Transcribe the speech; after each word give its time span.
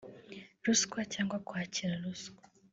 ruswa 0.65 1.01
cyangwa 1.13 1.37
kwakira 1.47 1.93
ruswa 2.03 2.41